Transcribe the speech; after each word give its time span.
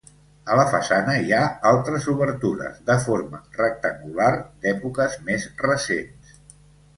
A 0.53 0.55
la 0.59 0.63
façana 0.75 1.13
hi 1.25 1.33
ha 1.39 1.41
altres 1.71 2.07
obertures, 2.13 2.79
de 2.87 2.95
forma 3.03 3.43
rectangular, 3.59 4.31
d'èpoques 4.65 5.19
més 5.29 5.47
recents. 5.69 6.35